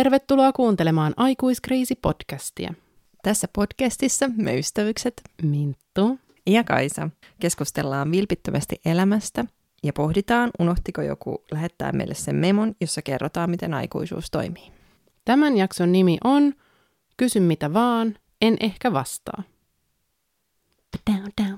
[0.00, 2.74] Tervetuloa kuuntelemaan Aikuiskriisi-podcastia.
[3.22, 7.10] Tässä podcastissa me ystävykset Minttu ja Kaisa
[7.40, 9.44] keskustellaan vilpittömästi elämästä
[9.82, 14.72] ja pohditaan, unohtiko joku lähettää meille sen memon, jossa kerrotaan, miten aikuisuus toimii.
[15.24, 16.54] Tämän jakson nimi on
[17.16, 19.42] Kysy mitä vaan, en ehkä vastaa.
[21.10, 21.49] Down, down,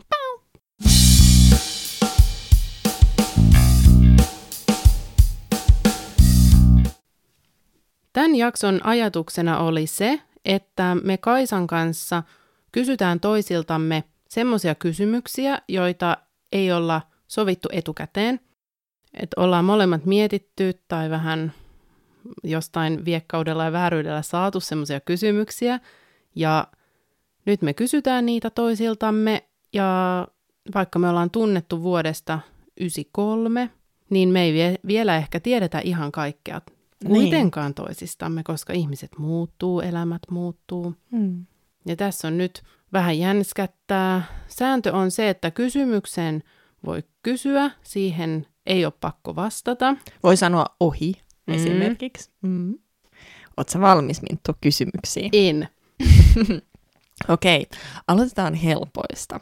[8.12, 12.22] Tämän jakson ajatuksena oli se, että me Kaisan kanssa
[12.72, 16.16] kysytään toisiltamme semmoisia kysymyksiä, joita
[16.52, 18.40] ei olla sovittu etukäteen.
[19.14, 21.52] Että ollaan molemmat mietitty tai vähän
[22.44, 25.80] jostain viekkaudella ja vääryydellä saatu semmoisia kysymyksiä.
[26.34, 26.66] Ja
[27.46, 30.28] nyt me kysytään niitä toisiltamme ja
[30.74, 32.38] vaikka me ollaan tunnettu vuodesta
[32.80, 33.70] 93,
[34.10, 36.60] niin me ei vie, vielä ehkä tiedetä ihan kaikkea
[37.06, 37.74] kuitenkaan niin.
[37.74, 40.94] toisistamme, koska ihmiset muuttuu, elämät muuttuu.
[41.10, 41.46] Mm.
[41.86, 44.22] Ja tässä on nyt vähän jänskättää.
[44.48, 46.42] Sääntö on se, että kysymykseen
[46.86, 49.96] voi kysyä, siihen ei ole pakko vastata.
[50.22, 51.12] Voi sanoa ohi
[51.46, 51.54] mm.
[51.54, 52.30] esimerkiksi.
[52.42, 52.78] Mm.
[53.56, 55.30] Oletko valmis, Minttu, kysymyksiin?
[55.32, 55.68] En.
[57.28, 57.80] Okei, okay.
[58.06, 59.40] aloitetaan helpoista.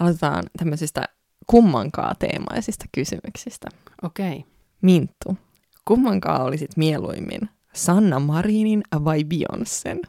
[0.00, 1.02] Aloitetaan tämmöisistä
[1.46, 3.68] kummankaan teemaisista kysymyksistä.
[4.02, 4.36] Okei.
[4.36, 4.42] Okay.
[4.82, 5.36] Minttu,
[5.86, 7.40] kummankaan olisit mieluimmin?
[7.72, 10.00] Sanna Marinin vai Beyoncén?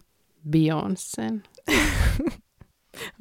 [0.50, 1.44] Beyoncén.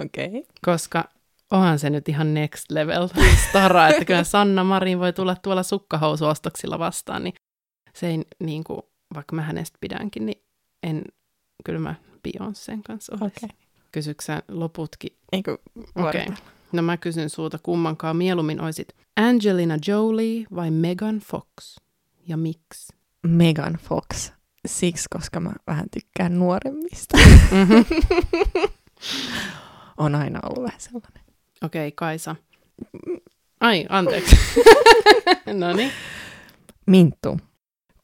[0.04, 0.26] Okei.
[0.26, 0.42] Okay.
[0.64, 1.04] Koska
[1.50, 3.08] onhan se nyt ihan next level
[3.48, 7.34] stara, että kyllä Sanna Marin voi tulla tuolla sukkahousuostoksilla vastaan, niin
[7.94, 8.82] se ei niin kuin,
[9.14, 10.42] vaikka mä hänestä pidänkin, niin
[10.82, 11.04] en,
[11.64, 11.94] kyllä mä
[12.28, 13.47] Beyoncén kanssa olisi.
[13.47, 13.56] Okay.
[13.92, 15.16] Kysyksä loputkin?
[15.32, 15.58] Eikö
[15.94, 16.22] Okei.
[16.22, 16.34] Okay.
[16.72, 21.76] No mä kysyn sulta kummankaan mieluummin olisit Angelina Jolie vai Megan Fox?
[22.28, 22.92] Ja miksi?
[23.26, 24.32] Megan Fox.
[24.66, 27.19] Siksi, koska mä vähän tykkään nuoremmista.
[27.50, 27.84] Mm-hmm.
[29.97, 31.22] On aina ollut vähän sellainen.
[31.62, 32.37] Okei, okay, Kaisa.
[33.60, 34.37] Ai, anteeksi.
[35.60, 35.92] no niin.
[36.87, 37.41] Minttu,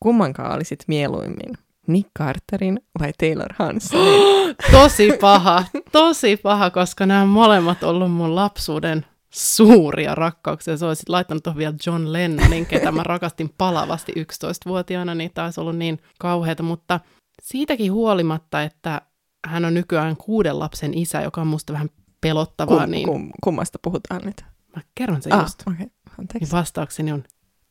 [0.00, 1.59] kummankaan olisit mieluimmin?
[1.87, 4.22] Nick Carterin vai Taylor Hansonin?
[4.72, 10.76] tosi paha, tosi paha, koska nämä molemmat ollut mun lapsuuden suuria rakkauksia.
[10.76, 15.76] Se olisi laittanut tuohon vielä John Lennonin, ketä mä rakastin palavasti 11-vuotiaana, niin taisi ollut
[15.76, 17.00] niin kauheata, mutta
[17.42, 19.00] siitäkin huolimatta, että
[19.47, 21.91] hän on nykyään kuuden lapsen isä, joka on musta vähän
[22.21, 22.81] pelottavaa.
[22.81, 23.09] Kum, niin...
[23.09, 24.44] kum, kummasta puhutaan nyt?
[24.76, 25.62] Mä kerron sen ah, just.
[25.66, 25.87] Okay.
[26.34, 27.25] Niin vastaukseni on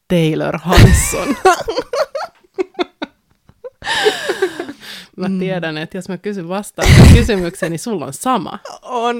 [0.07, 1.37] Taylor Hanson.
[5.17, 5.39] mä mm.
[5.39, 8.59] tiedän, että jos mä kysyn vastaan kysymykseen, niin sulla on sama.
[8.81, 9.15] On.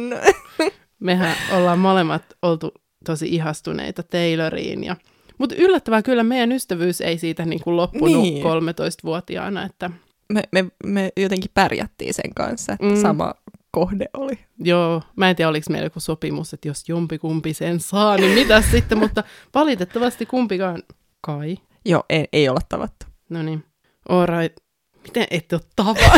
[1.02, 2.74] Mehän ollaan molemmat oltu
[3.06, 4.84] tosi ihastuneita Tayloriin.
[4.84, 4.96] Ja...
[5.38, 8.44] Mutta yllättävää kyllä meidän ystävyys ei siitä niin kuin loppunut niin.
[8.44, 9.66] 13-vuotiaana.
[9.66, 9.90] Että...
[10.34, 13.02] Me, me, me jotenkin pärjättiin sen kanssa, että mm.
[13.02, 13.34] sama
[13.72, 14.40] kohde oli.
[14.60, 18.62] Joo, mä en tiedä oliko meillä joku sopimus, että jos jompikumpi sen saa, niin mitä
[18.72, 19.24] sitten, mutta
[19.54, 20.84] valitettavasti kumpikaan
[21.22, 21.58] kai.
[21.86, 23.06] Joo, ei, ei olla tavattu.
[23.30, 23.64] No niin,
[24.10, 24.58] alright.
[25.04, 26.18] Miten ette ole tavaa?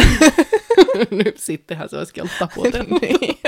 [1.24, 3.00] Nyt sittenhän se olisikin ollut taputeltu.
[3.02, 3.40] niin.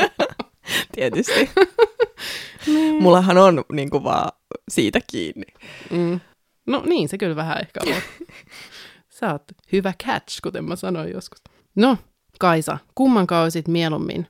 [0.95, 1.49] Tietysti.
[2.67, 3.03] niin.
[3.03, 4.31] Mullahan on niin kuin, vaan
[4.69, 5.45] siitä kiinni.
[5.91, 6.19] Mm.
[6.67, 7.93] No niin, se kyllä vähän ehkä on.
[9.19, 11.41] Sä oot hyvä catch, kuten mä sanoin joskus.
[11.75, 11.97] No,
[12.39, 14.27] Kaisa, kumman kausit mieluummin?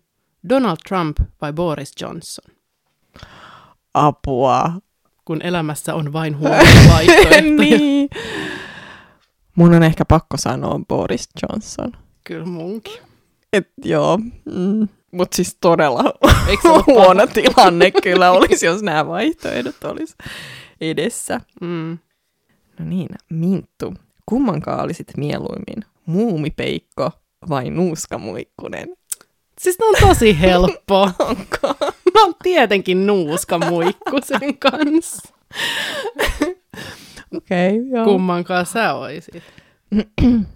[0.50, 2.56] Donald Trump vai Boris Johnson?
[3.94, 4.72] Apua.
[5.26, 7.42] Kun elämässä on vain huono vaihtoehtoja.
[7.42, 8.10] niin.
[9.56, 11.92] Mun on ehkä pakko sanoa Boris Johnson.
[12.24, 13.02] Kyllä munkin.
[13.54, 14.88] Et joo, mm.
[15.16, 16.04] Mutta siis todella
[16.88, 20.16] huono tilanne kyllä olisi, jos nämä vaihtoehdot olisi
[20.82, 21.42] edessä.
[21.62, 21.98] Mm.
[22.80, 23.94] No niin, Minttu,
[24.26, 25.86] kummankaan olisit mieluimmin?
[26.06, 27.12] Muumipeikko
[27.50, 28.90] vai nuuskamuikkunen?
[29.60, 31.02] Siis ne on tosi helppo.
[31.20, 31.76] Onko?
[32.16, 35.34] No on tietenkin nuuskamuikkusen kanssa.
[37.36, 38.06] Okei, okay, joo.
[38.06, 39.44] Kummankaan sä oisit?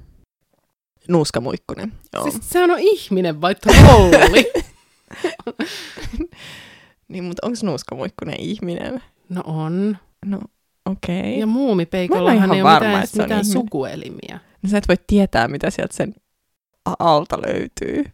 [1.10, 2.24] Nuuskamuikkunen, joo.
[2.24, 4.52] Siis sehän on ihminen vai trolli?
[7.08, 9.04] niin, mutta onko nuuskamuikkunen ihminen?
[9.30, 9.98] No on.
[10.26, 10.40] No,
[10.86, 11.20] okei.
[11.20, 11.32] Okay.
[11.32, 14.40] Ja muumipeikollahan ei ole mitään, mitään sukuelimiä.
[14.62, 16.14] No sä et voi tietää, mitä sieltä sen
[17.00, 18.06] alta löytyy.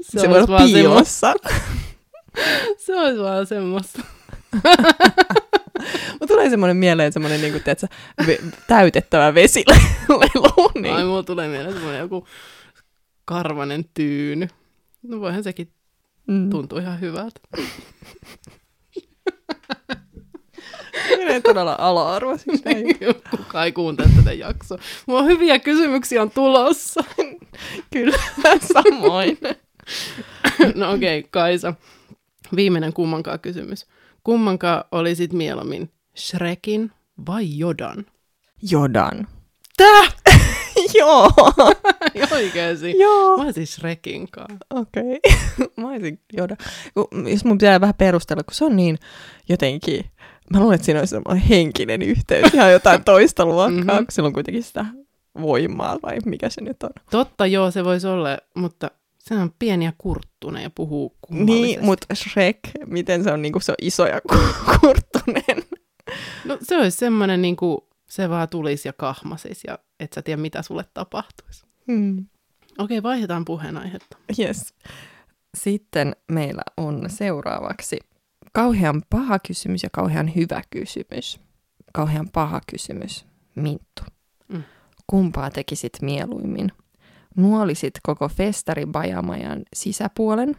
[0.00, 1.34] Se, se voi olla piilossa.
[2.86, 4.02] se olisi vaan semmoista.
[6.12, 7.86] Mulla tulee semmoinen mieleen semmoinen niin kuin, tiedätkö,
[8.22, 10.70] ve- täytettävä vesilelu.
[10.82, 10.94] niin.
[10.94, 12.26] Ai, mulla tulee mieleen semmoinen joku
[13.24, 14.48] karvanen tyyny.
[15.02, 15.72] No voihan sekin
[16.26, 16.50] mm.
[16.50, 17.40] tuntua ihan hyvältä.
[21.30, 22.62] menee todella ala-arvoisiksi.
[22.64, 22.86] näin.
[23.30, 24.78] Kukaan ei kuuntele tätä jaksoa.
[25.06, 27.04] Mulla on hyviä kysymyksiä on tulossa.
[27.92, 28.18] Kyllä,
[28.74, 29.38] samoin.
[30.74, 31.74] No okei, okay, Kaisa.
[32.56, 33.86] Viimeinen kummankaan kysymys.
[34.24, 36.90] Kummankaan olisit mieluummin Shrekin
[37.26, 38.06] vai Jodan?
[38.70, 39.26] Jodan.
[39.76, 40.02] Tää?
[40.98, 41.30] Joo.
[42.32, 42.98] Oikeesti?
[42.98, 43.36] Joo.
[43.36, 44.58] Mä olisin Shrekinkaan.
[44.70, 45.02] Okei.
[45.24, 45.68] Okay.
[45.76, 46.56] Mä olisin Jodan.
[47.30, 48.98] Jos mun pitää vähän perustella, kun se on niin
[49.48, 50.04] jotenkin...
[50.52, 53.86] Mä luulen, että siinä olisi semmoinen henkinen yhteys, ihan jotain toista luokkaa, Mhm.
[53.86, 53.96] mm-hmm.
[54.06, 54.84] kun sillä on kuitenkin sitä
[55.40, 56.90] voimaa, vai mikä se nyt on.
[57.10, 58.90] Totta, joo, se voisi olla, mutta
[59.20, 61.62] se on pieni ja kurttunen ja puhuu kummallisesti.
[61.62, 65.68] Niin, mutta Shrek, miten se on, niin kuin se on iso ja ku- kurttunen.
[66.44, 67.78] No se olisi semmoinen, niin kuin
[68.08, 71.66] se vaan tulisi ja kahmasis ja et sä tiedä, mitä sulle tapahtuisi.
[71.86, 72.26] Hmm.
[72.78, 74.16] Okei, vaihdetaan puheenaihetta.
[74.38, 74.74] Yes.
[75.56, 77.98] Sitten meillä on seuraavaksi
[78.52, 81.40] kauhean paha kysymys ja kauhean hyvä kysymys.
[81.92, 83.26] Kauhean paha kysymys.
[83.54, 84.02] Minttu.
[84.48, 84.62] Mm.
[85.06, 86.72] Kumpaa tekisit mieluimmin?
[87.36, 90.56] Nuolisit koko festari Bajamajan sisäpuolen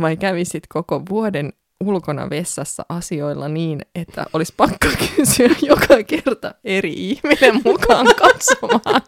[0.00, 1.52] vai kävisit koko vuoden
[1.84, 9.02] ulkona vessassa asioilla niin, että olisi pakko kysyä joka kerta eri ihminen mukaan katsomaan?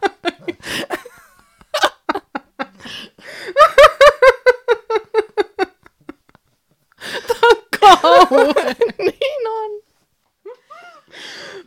[7.79, 8.75] Kauhean!
[8.99, 9.71] niin on.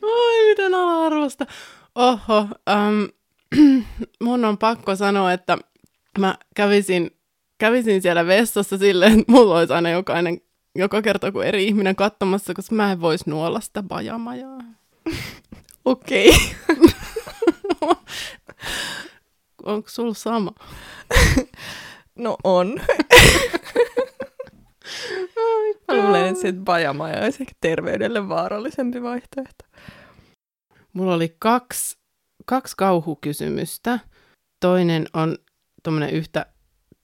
[0.03, 1.47] Oi, miten ala-arvosta.
[1.95, 3.09] Oho, um,
[4.23, 5.59] mun on pakko sanoa, että
[6.19, 7.11] mä kävisin,
[7.59, 10.41] kävisin siellä vessassa silleen, että mulla olisi aina jokainen,
[10.75, 14.59] joka kerta kun eri ihminen katsomassa, koska mä en vois nuolla sitä bajamajaa.
[15.85, 16.33] Okei.
[19.65, 20.53] Onko sulla sama?
[22.17, 22.81] No on.
[25.89, 29.65] Mä luulen, että se bajamaja olisi ehkä terveydelle vaarallisempi vaihtoehto.
[30.93, 31.99] Mulla oli kaksi,
[32.45, 33.99] kaksi kauhukysymystä.
[34.61, 35.39] Toinen on
[35.83, 36.47] tuommoinen yhtä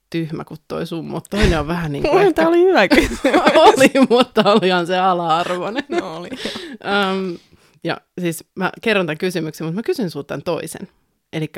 [0.09, 3.41] tyhmä kuin toi sun, mutta toinen on vähän niin kuin tää oli hyvä kysymys.
[3.55, 5.83] oli, mutta olihan se ala-arvoinen.
[5.89, 6.29] No oli.
[6.31, 7.37] Um,
[7.83, 10.87] ja siis mä kerron tämän kysymyksen, mutta mä kysyn sulta tämän toisen.
[11.33, 11.51] Eli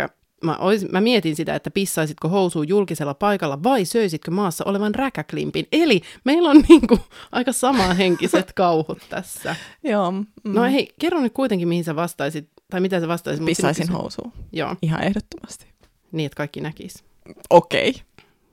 [0.44, 5.68] mä, ois, mä mietin sitä, että pissaisitko housuun julkisella paikalla vai söisitkö maassa olevan räkäklimpin.
[5.72, 7.00] Eli meillä on niinku
[7.32, 9.56] aika samanhenkiset kauhut tässä.
[9.84, 10.12] Joo.
[10.12, 10.26] Mm.
[10.44, 13.46] No hei, kerro nyt kuitenkin, mihin sä vastaisit, tai mitä sä vastaisit.
[13.46, 14.34] Pissaisin housuun.
[14.52, 15.66] Joo, Ihan ehdottomasti.
[16.12, 17.04] niin että kaikki näkis.
[17.50, 17.90] Okei.
[17.90, 18.02] Okay.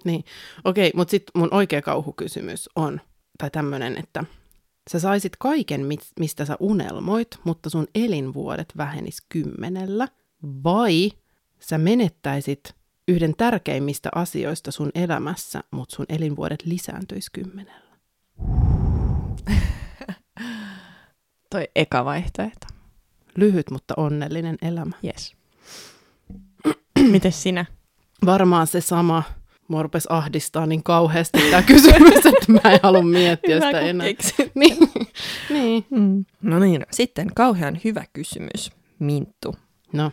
[0.04, 0.24] Niin,
[0.64, 3.00] okei, mutta sitten mun oikea kauhukysymys on,
[3.38, 4.24] tai tämmöinen, että
[4.90, 5.86] sä saisit kaiken,
[6.20, 10.08] mistä sä unelmoit, mutta sun elinvuodet vähenis kymmenellä,
[10.64, 11.10] vai
[11.60, 12.74] sä menettäisit
[13.08, 17.90] yhden tärkeimmistä asioista sun elämässä, mutta sun elinvuodet lisääntyis kymmenellä.
[21.50, 22.66] Toi eka vaihtoehto.
[23.36, 24.96] Lyhyt, mutta onnellinen elämä.
[25.04, 25.36] Yes.
[27.10, 27.64] Mites sinä?
[28.26, 29.22] Varmaan se sama.
[29.68, 34.06] Mua rupesi ahdistaa niin kauheasti tämä kysymys, että mä en halua miettiä Hyvä, sitä enää.
[34.54, 34.76] Niin,
[35.50, 35.86] niin.
[35.90, 36.24] Mm.
[36.42, 39.54] No niin, sitten kauhean hyvä kysymys, Minttu.
[39.92, 40.12] No,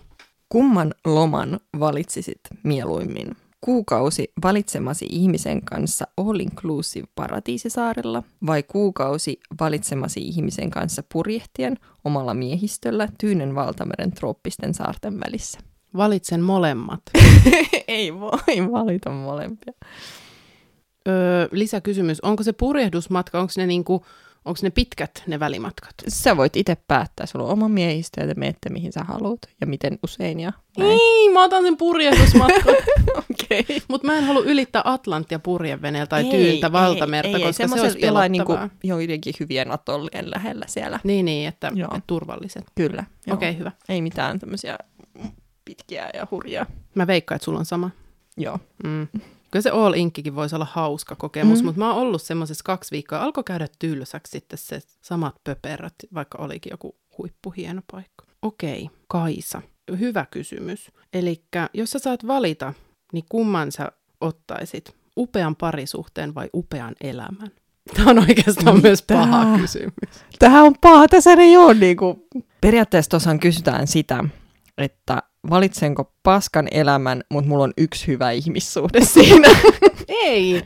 [0.49, 3.35] Kumman loman valitsisit mieluimmin?
[3.61, 13.07] Kuukausi valitsemasi ihmisen kanssa all inclusive paratiisisaarella vai kuukausi valitsemasi ihmisen kanssa purjehtien omalla miehistöllä
[13.17, 15.59] Tyynen valtameren trooppisten saarten välissä?
[15.97, 17.01] valitsen molemmat.
[17.87, 19.73] Ei voi valita molempia.
[21.07, 24.05] Öö, lisäkysymys, onko se purjehdusmatka, onko ne, niinku,
[24.47, 25.93] onko ne pitkät ne välimatkat?
[26.07, 29.67] Sä voit itse päättää, sulla on oma miehistö ja te menette mihin sä haluat ja
[29.67, 30.99] miten usein ja näin.
[31.01, 32.75] Ei, mä otan sen purjehdusmatkan.
[33.31, 33.59] Okei.
[33.59, 33.79] Okay.
[33.87, 38.53] Mutta mä en halua ylittää Atlanttia purjeveneellä tai tyyntä valtamerta, koska se olisi jollain niinku,
[38.53, 38.77] pelottavaa.
[38.83, 40.99] joidenkin hyvien atollien lähellä siellä.
[41.03, 41.87] Niin, niin, että, Joo.
[41.87, 42.65] että turvalliset.
[42.75, 43.03] Kyllä.
[43.31, 43.71] Okei, okay, hyvä.
[43.89, 44.77] Ei mitään tämmöisiä
[45.65, 46.65] pitkiä ja hurjaa.
[46.95, 47.89] Mä veikkaan, että sulla on sama.
[48.37, 48.59] Joo.
[48.83, 49.07] Mm.
[49.51, 51.65] Kyllä se All Inkkikin voisi olla hauska kokemus, Mm.
[51.65, 53.19] mutta mä oon ollut semmoisessa kaksi viikkoa.
[53.19, 58.25] Alkoi käydä tylsäksi sitten se samat pöperät, vaikka olikin joku huippuhieno paikka.
[58.41, 59.61] Okei, Kaisa.
[59.99, 60.91] Hyvä kysymys.
[61.13, 62.73] Eli jos sä saat valita,
[63.13, 64.95] niin kumman sä ottaisit?
[65.17, 67.51] Upean parisuhteen vai upean elämän?
[67.95, 68.87] Tämä on oikeastaan Mitä?
[68.87, 69.93] myös paha kysymys.
[70.39, 72.27] Tähän on paha, tässä ei ole niinku...
[72.61, 74.23] Periaatteessa tuossahan kysytään sitä,
[74.77, 79.49] että valitsenko paskan elämän, mutta mulla on yksi hyvä ihmissuhde siinä.
[80.07, 80.63] Ei!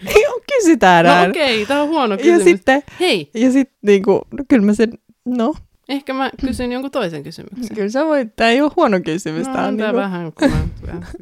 [0.58, 2.44] Kysytään No okei, tämä on huono Ja kysymys.
[2.44, 4.94] sitten, Hei, ja sitten niinku, no kyllä mä sen,
[5.26, 5.54] no,
[5.90, 7.76] ehkä mä kysyn jonkun toisen kysymyksen.
[7.76, 9.48] kyllä sä voit, tää ei ole huono kysymys.
[9.48, 10.50] No, tää on niinku, vähän, kun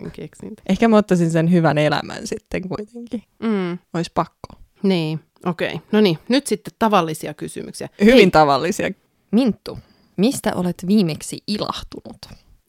[0.04, 0.54] mä keksin.
[0.70, 3.24] Ehkä mä ottaisin sen hyvän elämän sitten kuitenkin.
[3.44, 3.78] Mm.
[3.94, 4.50] Olisi pakko.
[4.84, 5.74] Niin, okei.
[5.74, 5.80] Okay.
[5.92, 7.90] No niin, nyt sitten tavallisia kysymyksiä.
[8.02, 8.90] Hyvin Hei, tavallisia.
[9.32, 9.80] Minttu,
[10.18, 12.18] Mistä olet viimeksi ilahtunut?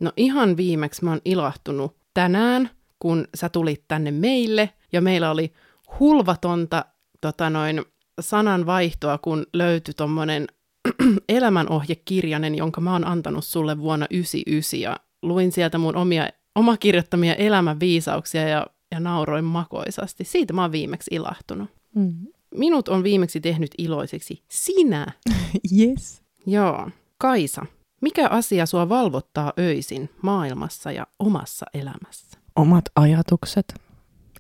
[0.00, 5.52] No ihan viimeksi mä oon ilahtunut tänään, kun sä tulit tänne meille, ja meillä oli
[6.00, 6.85] hulvatonta
[7.21, 7.85] tota noin,
[8.21, 10.47] sananvaihtoa, kun löytyi tommonen
[11.28, 17.35] elämänohjekirjanen, jonka mä oon antanut sulle vuonna 99, ja luin sieltä mun omia, oma kirjoittamia
[17.35, 20.25] elämänviisauksia ja, ja nauroin makoisasti.
[20.25, 21.69] Siitä mä oon viimeksi ilahtunut.
[21.95, 22.14] Mm.
[22.54, 25.07] Minut on viimeksi tehnyt iloiseksi sinä.
[25.78, 26.23] Yes.
[26.47, 26.90] Joo.
[27.19, 27.66] Kaisa,
[28.00, 32.38] mikä asia sua valvottaa öisin maailmassa ja omassa elämässä?
[32.57, 33.75] Omat ajatukset.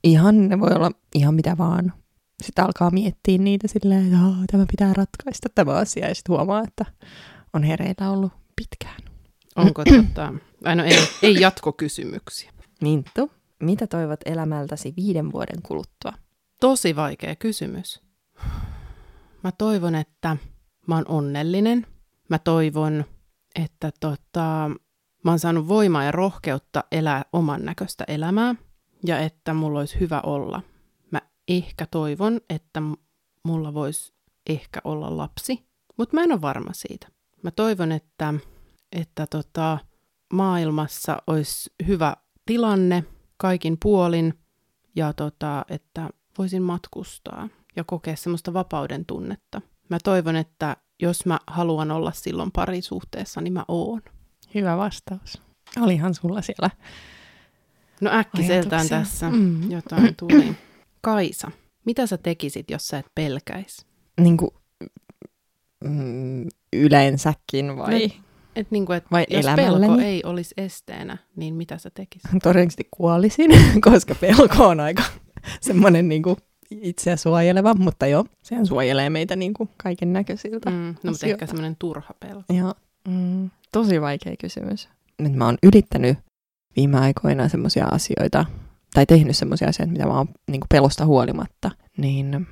[0.04, 1.92] Ihan, ne voi olla ihan mitä vaan.
[2.42, 6.08] Sitten alkaa miettiä niitä silleen, että "Aa, tämä pitää ratkaista tämä asia.
[6.08, 6.84] Ja sitten huomaa, että
[7.52, 9.02] on hereillä ollut pitkään.
[9.56, 10.32] Onko tota...
[10.64, 12.52] Ai no ei, ei jatkokysymyksiä.
[12.80, 13.30] Minttu,
[13.62, 16.12] mitä toivot elämältäsi viiden vuoden kuluttua?
[16.60, 18.00] Tosi vaikea kysymys.
[19.44, 20.36] Mä toivon, että
[20.86, 21.86] mä oon onnellinen.
[22.28, 23.04] Mä toivon,
[23.54, 24.70] että tota,
[25.24, 28.54] mä oon saanut voimaa ja rohkeutta elää oman näköistä elämää
[29.06, 30.62] ja että mulla olisi hyvä olla.
[31.10, 32.82] Mä ehkä toivon, että
[33.44, 34.14] mulla voisi
[34.48, 35.66] ehkä olla lapsi,
[35.96, 37.08] mutta mä en ole varma siitä.
[37.42, 38.34] Mä toivon, että,
[38.92, 39.78] että tota,
[40.32, 42.16] maailmassa olisi hyvä
[42.46, 43.04] tilanne
[43.36, 44.34] kaikin puolin
[44.96, 49.62] ja tota, että voisin matkustaa ja kokea semmoista vapauden tunnetta.
[49.90, 54.02] Mä toivon, että jos mä haluan olla silloin parisuhteessa, niin mä oon.
[54.54, 55.42] Hyvä vastaus.
[55.80, 56.70] Olihan sulla siellä.
[58.00, 59.70] No äkkiseltään tässä Mm.
[59.70, 60.56] jotain tuli.
[61.00, 61.50] Kaisa,
[61.84, 63.86] mitä sä tekisit, jos sä et pelkäis?
[64.20, 64.50] Niin kuin,
[65.84, 68.12] mm, yleensäkin vai?
[68.56, 69.86] Et niinku, et Vai jos elämälleni?
[69.86, 72.30] pelko ei olisi esteenä, niin mitä sä tekisit?
[72.42, 73.50] Todennäköisesti kuolisin,
[73.90, 75.02] koska pelko on aika
[75.60, 76.36] semmoinen niin kuin
[76.70, 80.70] itseä suojeleva, mutta joo, sehän suojelee meitä niin kuin kaiken näköisiltä.
[80.70, 81.26] Mm, no, mutta asioita.
[81.26, 82.54] ehkä semmoinen turha pelko.
[82.54, 82.74] Joo,
[83.08, 84.88] mm, tosi vaikea kysymys.
[85.18, 86.18] Nyt mä oon yrittänyt
[86.76, 88.44] viime aikoina semmoisia asioita,
[88.94, 92.46] tai tehnyt semmoisia asioita, mitä mä oon niin kuin pelosta huolimatta, niin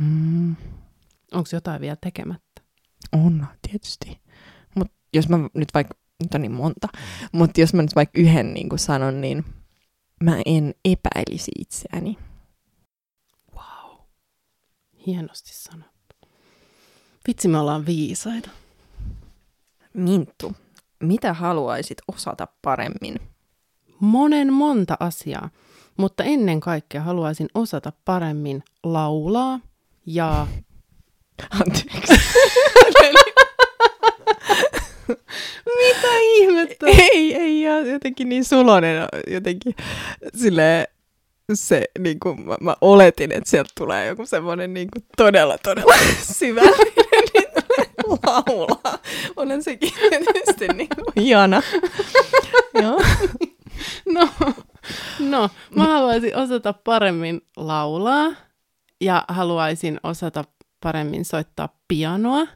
[0.00, 0.56] mm,
[1.32, 2.62] Onko jotain vielä tekemättä?
[3.12, 4.18] on tietysti.
[4.74, 6.88] Mutta jos mä nyt vaikka, nyt on niin monta,
[7.32, 9.44] mutta jos mä nyt vaikka yhden niin kuin sanon, niin
[10.22, 12.18] mä en epäilisi itseäni.
[15.06, 16.16] Hienosti sanottu.
[17.26, 18.50] Vitsi, me ollaan viisaita.
[19.94, 20.52] Minttu,
[21.00, 23.20] mitä haluaisit osata paremmin?
[24.00, 25.50] Monen monta asiaa,
[25.96, 29.60] mutta ennen kaikkea haluaisin osata paremmin laulaa
[30.06, 30.46] ja...
[31.60, 32.14] Anteeksi.
[35.78, 36.86] Mitä ihmettä?
[36.86, 38.96] ei, ei, ja jotenkin niin sulonen,
[39.26, 39.74] jotenkin
[40.34, 40.88] sille
[41.52, 45.94] se, niin kuin mä, mä oletin, että sieltä tulee joku semmoinen niin kuin todella, todella
[46.38, 47.48] syvällinen niin
[48.26, 48.98] laulaa.
[49.36, 49.92] Olen sekin
[50.32, 51.62] tietysti niin kuin ihana.
[52.82, 53.00] Joo.
[54.06, 54.28] No,
[55.20, 58.32] no, mä haluaisin osata paremmin laulaa
[59.00, 60.44] ja haluaisin osata
[60.80, 62.46] paremmin soittaa pianoa.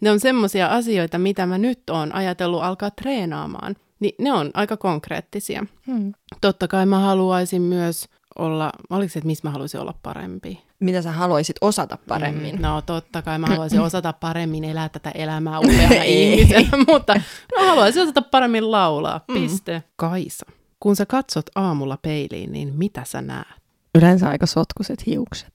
[0.00, 3.76] Ne on semmoisia asioita, mitä mä nyt oon ajatellut alkaa treenaamaan.
[4.00, 5.66] Niin ne on aika konkreettisia.
[5.86, 6.12] Hmm.
[6.40, 10.62] Totta kai mä haluaisin myös olla, oliko se, että missä mä haluaisin olla parempi?
[10.80, 12.54] Mitä sä haluaisit osata paremmin?
[12.56, 17.14] Mm, no totta kai mä haluaisin osata paremmin elää tätä elämää upeana ihmisenä, mutta
[17.58, 19.34] mä haluaisin osata paremmin laulaa, Mm.
[19.34, 19.82] piste.
[19.96, 20.46] Kaisa,
[20.80, 23.46] kun sä katsot aamulla peiliin, niin mitä sä näet?
[23.94, 25.52] Yleensä aika sotkuset hiukset.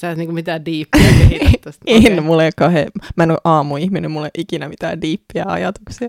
[0.00, 1.70] Sä et niinku mitään diippiä kehitä.
[1.86, 6.08] En, mulla ei ole kauhean, mä en ole aamuihminen, mulla ei ikinä mitään diippiä ajatuksia.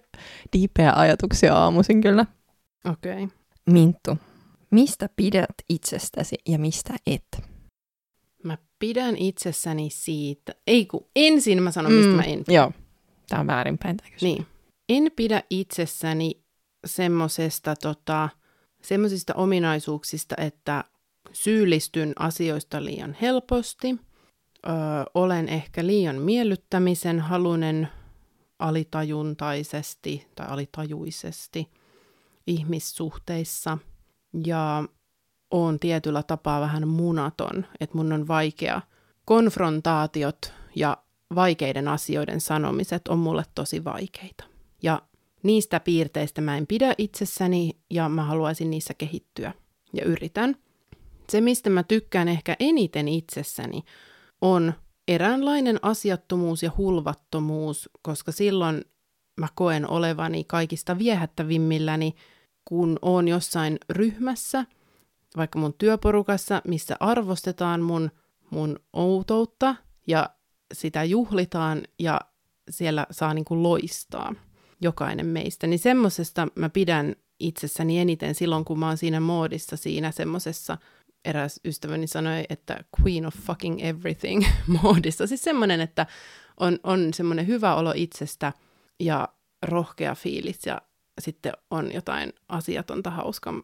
[0.53, 2.25] Diippejä ajatuksia aamuisin kyllä.
[2.91, 3.27] Okei.
[3.69, 4.17] Minttu,
[4.71, 7.43] mistä pidät itsestäsi ja mistä et?
[8.43, 12.43] Mä pidän itsessäni siitä, ei kun ensin mä sanon, mistä Mm, mä en.
[12.47, 12.71] Joo,
[13.29, 14.21] tää on väärinpäin tämä kysymys.
[14.37, 14.47] Niin.
[14.89, 16.43] En pidä itsessäni
[16.85, 18.29] semmosesta, tota,
[18.81, 20.83] semmosista ominaisuuksista, että
[21.33, 23.97] syyllistyn asioista liian helposti.
[24.67, 24.73] Öö,
[25.13, 27.87] olen ehkä liian miellyttämisen halunen
[28.59, 31.71] alitajuntaisesti tai alitajuisesti
[32.47, 33.77] ihmissuhteissa.
[34.45, 34.83] Ja
[35.51, 38.81] on tietyllä tapaa vähän munaton, että mun on vaikea
[39.25, 40.97] konfrontaatiot ja
[41.35, 44.43] vaikeiden asioiden sanomiset on mulle tosi vaikeita.
[44.83, 45.01] Ja
[45.43, 49.53] niistä piirteistä mä en pidä itsessäni ja mä haluaisin niissä kehittyä
[49.93, 50.55] ja yritän.
[51.29, 53.83] Se, mistä mä tykkään ehkä eniten itsessäni,
[54.41, 54.73] on
[55.07, 58.85] eräänlainen asiattomuus ja hulvattomuus, koska silloin
[59.39, 62.15] mä koen olevani kaikista viehättävimmilläni,
[62.65, 64.65] kun oon jossain ryhmässä,
[65.37, 68.11] vaikka mun työporukassa, missä arvostetaan mun,
[68.49, 69.75] mun outoutta
[70.07, 70.29] ja
[70.73, 72.21] sitä juhlitaan ja
[72.69, 74.35] siellä saa niin kuin loistaa
[74.81, 75.67] jokainen meistä.
[75.67, 80.77] Niin semmoisesta mä pidän itsessäni eniten silloin, kun mä oon siinä moodissa, siinä semmoisessa,
[81.25, 84.45] eräs ystäväni sanoi, että queen of fucking everything
[84.83, 85.27] moodissa.
[85.27, 86.05] Siis semmoinen, että
[86.59, 88.53] on, on semmoinen hyvä olo itsestä
[88.99, 89.29] ja
[89.61, 90.81] rohkea fiilis ja
[91.19, 93.63] sitten on jotain asiatonta hauskan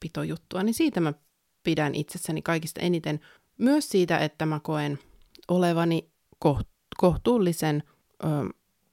[0.00, 1.12] pitojuttua, niin siitä mä
[1.62, 3.20] pidän itsessäni kaikista eniten.
[3.58, 4.98] Myös siitä, että mä koen
[5.48, 6.10] olevani
[6.96, 7.82] kohtuullisen
[8.24, 8.26] ö,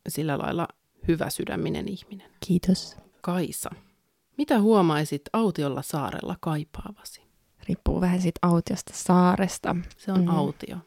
[0.10, 0.68] sillä lailla
[1.08, 2.32] hyvä sydäminen ihminen.
[2.46, 2.98] Kiitos.
[3.22, 3.70] Kaisa,
[4.38, 7.22] mitä huomaisit autiolla saarella kaipaavasi?
[7.68, 9.76] Riippuu vähän siitä autiosta saaresta.
[9.98, 10.30] Se on mm.
[10.30, 10.78] autio.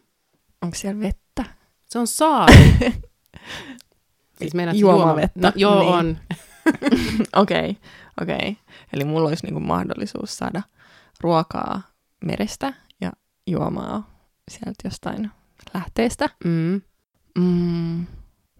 [0.62, 1.44] Onko siellä vettä?
[1.84, 2.54] Se on saari.
[4.38, 5.40] siis juomavettä.
[5.40, 5.92] No, joo, niin.
[5.92, 6.18] on.
[7.36, 7.76] Okei,
[8.20, 8.36] okei.
[8.36, 8.54] Okay, okay.
[8.92, 10.62] Eli mulla olisi niinku mahdollisuus saada
[11.20, 11.82] ruokaa
[12.24, 13.12] merestä ja
[13.46, 14.10] juomaa
[14.50, 15.30] sieltä jostain
[15.74, 16.30] lähteestä.
[16.44, 16.80] Mm.
[17.38, 18.06] Mm.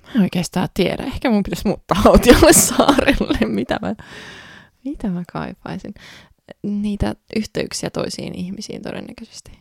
[0.02, 1.02] Mä en oikeastaan tiedä.
[1.02, 3.38] Ehkä mun pitäisi muuttaa autiolle saarelle.
[3.46, 3.94] Mitä mä,
[4.84, 5.94] mitä mä kaipaisin?
[6.62, 9.58] Niitä yhteyksiä toisiin ihmisiin todennäköisesti.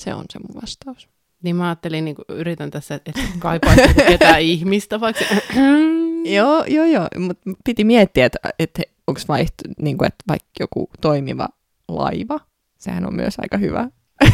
[0.00, 1.08] Se on se mun vastaus.
[1.42, 5.24] Niin mä ajattelin, niin yritän tässä, että kaipaisin ketään ihmistä, vaikka
[6.24, 7.08] Joo, joo, joo.
[7.18, 11.48] Mutta piti miettiä, että, että onko vaihtu, niin kuin, että vaikka joku toimiva
[11.88, 12.40] laiva.
[12.78, 13.88] Sehän on myös aika hyvä.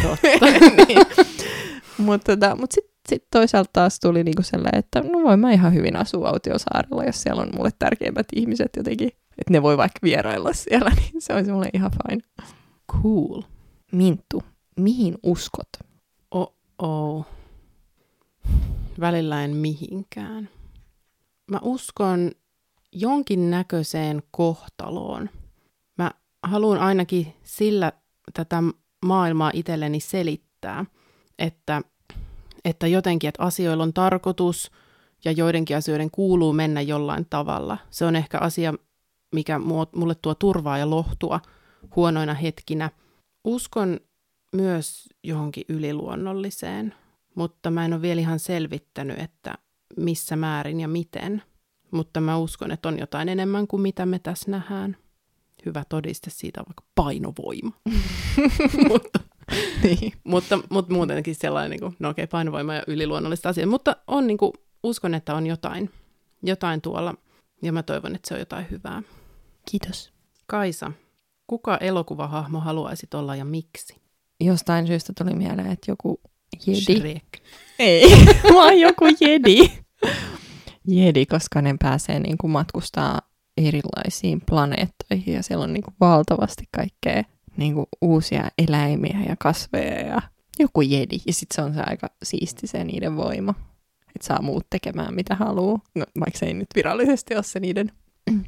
[0.88, 1.07] niin.
[1.99, 5.75] Mutta tota, mut sitten sit toisaalta taas tuli niinku sellainen, että no voin mä ihan
[5.75, 9.09] hyvin asua Autiosaarella, jos siellä on mulle tärkeimmät ihmiset jotenkin.
[9.09, 12.23] Että ne voi vaikka vierailla siellä, niin se olisi mulle ihan fine.
[12.92, 13.42] Cool.
[13.92, 14.42] Minttu,
[14.76, 15.68] mihin uskot?
[16.30, 17.26] Oh-oh.
[19.00, 20.49] Välillä en mihinkään.
[21.50, 22.31] Mä uskon
[22.93, 25.31] jonkin näköiseen kohtaloon.
[25.99, 26.11] Mä
[26.42, 27.92] haluan ainakin sillä
[28.35, 28.62] tätä
[29.07, 30.85] maailmaa itselleni selittää,
[31.38, 31.83] että,
[32.64, 34.70] että jotenkin, että asioilla on tarkoitus
[35.25, 37.79] ja joidenkin asioiden kuuluu mennä jollain tavalla.
[37.90, 38.75] Se on ehkä asia,
[39.35, 39.59] mikä
[39.94, 41.40] mulle tuo turvaa ja lohtua
[41.96, 42.90] huonoina hetkinä.
[43.44, 44.01] Uskon
[44.57, 46.94] myös johonkin yliluonnolliseen,
[47.35, 49.55] mutta mä en ole vielä ihan selvittänyt, että
[49.96, 51.42] missä määrin ja miten.
[51.90, 54.96] Mutta mä uskon, että on jotain enemmän kuin mitä me tässä nähdään.
[55.66, 57.72] Hyvä todiste siitä on vaikka painovoima.
[58.90, 59.20] mutta,
[59.83, 60.12] niin.
[60.24, 63.66] mutta, mutta muutenkin sellainen, niin kuin, no okei, okay, painovoima ja yliluonnollista asiaa.
[63.66, 65.90] Mutta on, niin kuin, uskon, että on jotain,
[66.42, 67.14] jotain tuolla
[67.62, 69.03] ja mä toivon, että se on jotain hyvää.
[69.70, 70.12] Kiitos.
[70.46, 70.92] Kaisa,
[71.46, 73.96] kuka elokuvahahmo haluaisit olla ja miksi?
[74.40, 76.20] Jostain syystä tuli mieleen, että joku
[76.66, 76.81] jedi.
[76.81, 77.42] Shrek.
[77.79, 78.11] Ei,
[78.55, 79.71] vaan joku jedi.
[80.88, 83.21] Jedi, koska ne pääsee niin kuin matkustaa
[83.57, 87.23] erilaisiin planeettoihin ja siellä on niin kuin valtavasti kaikkea
[87.57, 90.23] niin kuin uusia eläimiä ja kasveja ja
[90.59, 91.19] joku jedi.
[91.27, 93.55] Ja sitten se on se aika siisti se niiden voima.
[94.17, 95.81] Että saa muut tekemään mitä haluaa.
[95.95, 97.93] No, vaikka se ei nyt virallisesti ole se niiden...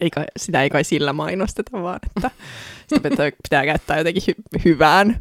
[0.00, 2.30] Eikä, sitä ei kai sillä mainosteta, vaan että
[2.88, 5.18] sitä pitää, pitää käyttää jotenkin hy- hyvään.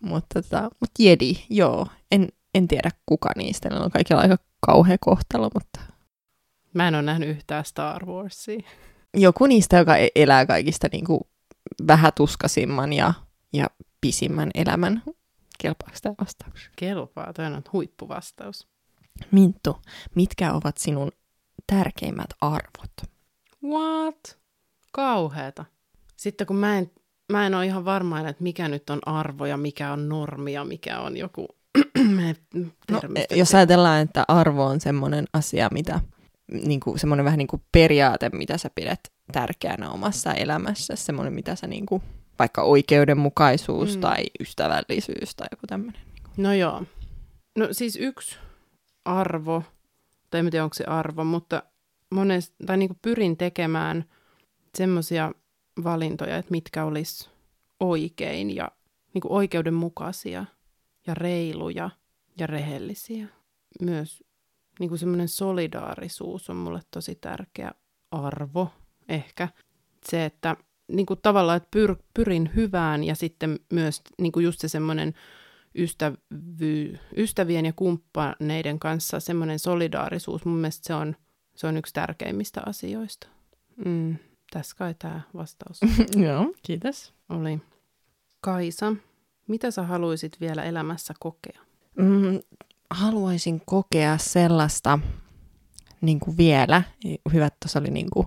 [0.00, 1.86] Mutta tota, mut jedi, joo.
[2.12, 3.68] En, en tiedä kuka niistä.
[3.68, 4.36] Ne on kaikilla aika
[4.66, 5.80] kauhea kohtalo, mutta...
[6.74, 8.60] Mä en ole nähnyt yhtään Star Warsia.
[9.14, 11.20] Joku niistä, joka e- elää kaikista niin kuin
[11.86, 13.14] vähätuskasimman ja,
[13.52, 13.66] ja
[14.00, 15.02] pisimmän elämän.
[15.58, 16.70] Kelpaako tämä vastaus?
[16.76, 18.68] Kelpaa, toi on huippuvastaus.
[19.30, 19.76] Minttu,
[20.14, 21.12] mitkä ovat sinun
[21.66, 22.92] tärkeimmät arvot?
[23.64, 24.38] What?
[24.92, 25.64] Kauheeta.
[26.16, 26.90] Sitten kun mä en,
[27.32, 30.64] mä en ole ihan varma, että mikä nyt on arvo ja mikä on normi ja
[30.64, 31.48] mikä on joku
[32.90, 36.00] no, jos ajatellaan, että arvo on semmoinen asia, mitä
[36.52, 39.00] niin kuin, semmoinen vähän niin kuin periaate, mitä sä pidät
[39.32, 42.02] tärkeänä omassa elämässä, semmoinen, mitä sä niin kuin,
[42.38, 44.00] vaikka oikeudenmukaisuus mm.
[44.00, 46.02] tai ystävällisyys tai joku tämmöinen.
[46.36, 46.82] No joo.
[47.58, 48.36] No siis yksi
[49.04, 49.62] arvo,
[50.30, 51.62] tai en tiedä onko se arvo, mutta
[52.10, 54.04] monesti, tai niin kuin pyrin tekemään
[54.74, 55.32] semmoisia
[55.84, 57.30] valintoja, että mitkä olisi
[57.80, 58.70] oikein ja
[59.14, 60.44] niin kuin oikeudenmukaisia–
[61.10, 61.90] ja reiluja
[62.38, 63.26] ja rehellisiä.
[63.80, 64.24] Myös
[64.80, 67.70] niin kuin semmoinen solidaarisuus on mulle tosi tärkeä
[68.10, 68.72] arvo
[69.08, 69.48] ehkä.
[70.10, 70.56] Se, että
[70.88, 75.14] niin kuin tavallaan, että pyr, pyrin hyvään ja sitten myös niin kuin just se semmoinen
[75.74, 81.16] ystävy, ystävien ja kumppaneiden kanssa semmoinen solidaarisuus, mun mielestä se on,
[81.56, 83.28] se on yksi tärkeimmistä asioista.
[83.84, 84.16] Mm,
[84.50, 85.80] tässä kai tämä vastaus.
[86.26, 87.14] Joo, kiitos.
[87.28, 87.60] Oli.
[88.40, 88.96] Kaisa,
[89.50, 91.60] mitä sä haluaisit vielä elämässä kokea?
[91.96, 92.40] Mm,
[92.90, 94.98] haluaisin kokea sellaista
[96.00, 96.82] niin kuin vielä,
[97.32, 98.26] hyvä, että tuossa oli niin kuin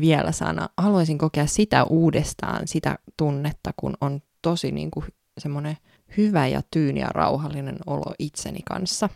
[0.00, 5.06] vielä sana, haluaisin kokea sitä uudestaan, sitä tunnetta, kun on tosi niin kuin
[5.38, 5.76] semmoinen
[6.16, 9.08] hyvä ja tyyni ja rauhallinen olo itseni kanssa.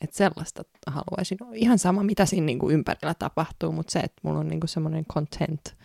[0.00, 1.38] Että sellaista haluaisin.
[1.54, 5.76] Ihan sama, mitä siinä niinku ympärillä tapahtuu, mutta se, että mulla on niinku semmoinen content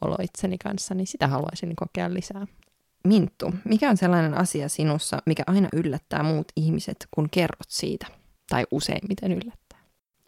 [0.00, 2.46] olo itseni kanssa, niin sitä haluaisin kokea lisää.
[3.04, 8.06] Minttu, mikä on sellainen asia sinussa, mikä aina yllättää muut ihmiset, kun kerrot siitä?
[8.48, 9.78] Tai useimmiten yllättää?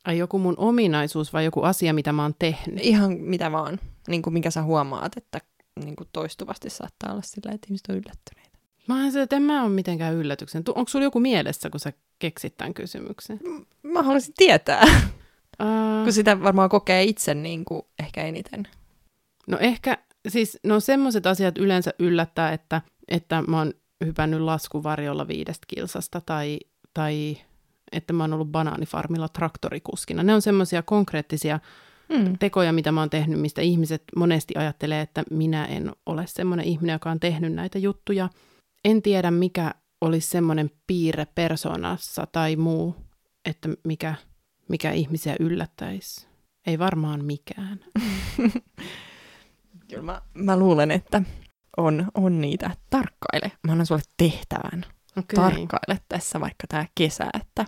[0.05, 2.81] Ai joku mun ominaisuus vai joku asia, mitä mä oon tehnyt?
[2.83, 5.41] Ihan mitä vaan, niin kuin mikä sä huomaat, että
[5.85, 8.59] niin kuin toistuvasti saattaa olla sillä, että ihmiset on yllättyneitä.
[8.89, 10.63] Mä oon se, että en mä ole mitenkään yllätyksen.
[10.75, 13.41] Onko sulla joku mielessä, kun sä keksit tämän kysymyksen?
[13.83, 14.87] Mä haluaisin tietää,
[15.63, 18.69] Uh, kun sitä varmaan kokee itse niin kuin ehkä eniten.
[19.47, 23.73] no ehkä, siis no semmoiset asiat yleensä yllättää, että, että mä oon
[24.05, 26.59] hypännyt laskuvarjolla viidestä kilsasta tai,
[26.95, 27.37] tai
[27.93, 30.23] että mä oon ollut banaanifarmilla traktorikuskina.
[30.23, 31.61] Ne on semmoisia konkreettisia
[32.09, 32.39] Mm.
[32.39, 36.93] tekoja, mitä mä oon tehnyt, mistä ihmiset monesti ajattelee, että minä en ole semmoinen ihminen,
[36.93, 38.29] joka on tehnyt näitä juttuja.
[38.85, 42.97] En tiedä, mikä olisi semmoinen piirre persoonassa tai muu,
[43.45, 44.15] että mikä,
[44.69, 46.27] mikä ihmisiä yllättäisi.
[46.67, 47.81] Ei varmaan mikään.
[49.95, 51.23] Kyllä mä, mä luulen, että
[51.77, 52.71] on, on niitä.
[52.91, 53.53] Tarkkaile.
[53.67, 54.85] Mä annan sulle tehtävän.
[55.19, 55.37] Okay.
[55.37, 57.65] Tarkkaile tässä vaikka tämä kesä, että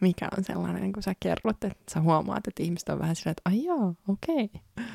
[0.00, 3.50] mikä on sellainen, kun sä kerrot, että sä huomaat, että ihmiset on vähän silleen, että
[3.50, 4.44] ai joo, okei.
[4.44, 4.86] Okay.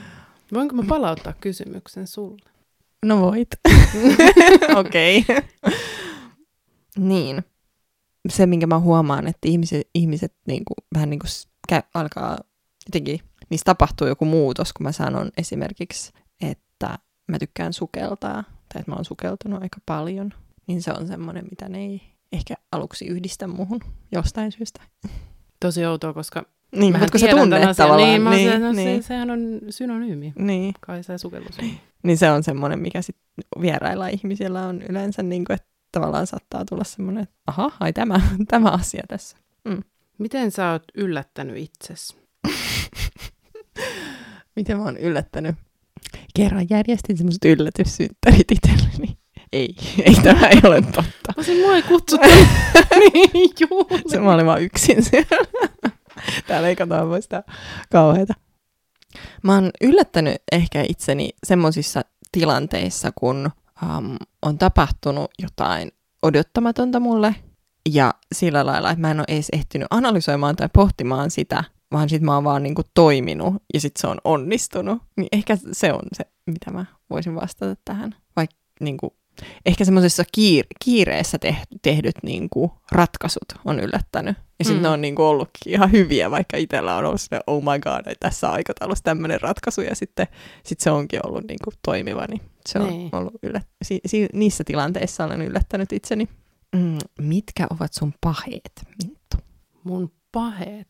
[0.53, 2.49] Voinko mä palauttaa kysymyksen sulle?
[3.05, 3.49] No voit.
[4.79, 5.25] Okei.
[6.97, 7.43] niin.
[8.29, 12.37] Se, minkä mä huomaan, että ihmiset, ihmiset niin kuin, vähän niin kuin alkaa
[12.87, 16.11] jotenkin, niissä tapahtuu joku muutos, kun mä sanon esimerkiksi,
[16.77, 20.33] että mä tykkään sukeltaa, tai että mä oon sukeltunut aika paljon,
[20.67, 23.79] niin se on semmoinen, mitä ne ei ehkä aluksi yhdistä muuhun
[24.11, 24.81] jostain syystä.
[25.59, 28.09] Tosi outoa, koska Niin, mähän mutta kun sä tunnet tavallaan.
[28.09, 30.33] Niin, niin, niin, no, niin, Se, sehän on synonyymi.
[30.39, 30.73] niin.
[30.79, 31.57] Kaisa ja sukellus.
[32.03, 33.17] Niin se on semmoinen, mikä sit
[33.61, 38.21] vierailla ihmisillä on yleensä, niin kuin, että tavallaan saattaa tulla semmoinen, että aha, ai tämä,
[38.51, 39.37] tämä asia tässä.
[40.17, 42.17] Miten sä oot yllättänyt itsesi?
[44.55, 45.55] Miten mä oon yllättänyt?
[46.37, 49.17] Kerran järjestin semmoiset yllätyssynttärit itselleni.
[49.53, 51.33] Ei, ei tämä ei ole totta.
[51.35, 52.27] Tosi mua ei kutsuttu
[52.99, 54.03] niin juhliin.
[54.07, 55.45] Se mä olin vaan yksin siellä.
[56.47, 57.43] Täällä ei katsoa voi sitä
[57.91, 58.33] kauheita.
[59.43, 63.51] Mä oon yllättänyt ehkä itseni semmoisissa tilanteissa, kun
[63.83, 65.91] um, on tapahtunut jotain
[66.23, 67.35] odottamatonta mulle.
[67.93, 72.21] Ja sillä lailla, että mä en ole edes ehtinyt analysoimaan tai pohtimaan sitä, vaan sit
[72.21, 75.01] mä oon vaan niinku toiminut ja sit se on onnistunut.
[75.17, 78.15] Niin ehkä se on se, mitä mä voisin vastata tähän.
[78.35, 79.15] Vaikka niinku,
[79.65, 84.37] ehkä semmoisessa kiir- kiireessä te- tehdyt niinku ratkaisut on yllättänyt.
[84.59, 84.83] Ja sitten Mm.
[84.83, 88.51] ne on niinku ollutkin ihan hyviä, vaikka itsellä on ollut silleen, oh my god, tässä
[88.51, 90.27] aikataulussa tämmöinen ratkaisu, ja sitten
[90.63, 93.15] sit se onkin ollut niinku toimiva, niin se on Niin.
[93.15, 96.27] ollut yllät- si- si- niissä tilanteissa olen yllättänyt itseni.
[96.75, 98.71] Mm, mitkä ovat sun paheet,
[99.03, 99.37] Minttu?
[99.83, 100.87] Mun paheet.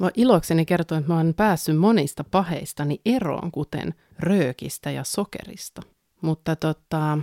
[0.00, 5.82] Mä ilokseni kertoa, että mä oon päässyt monista paheistani eroon, kuten röökistä ja sokerista.
[6.22, 7.18] Mutta tota,